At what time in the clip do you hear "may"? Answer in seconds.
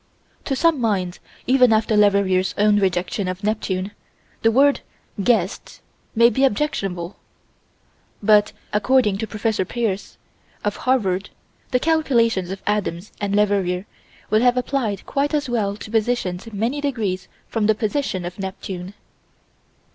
6.15-6.31